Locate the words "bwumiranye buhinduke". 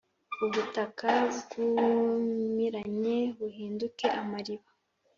1.33-4.05